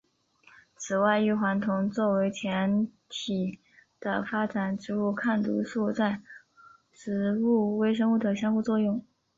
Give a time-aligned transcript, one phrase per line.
[0.77, 3.59] 此外异黄酮作为前体
[3.99, 6.19] 的发展植物抗毒素在
[6.91, 9.05] 植物微生物的相互作用。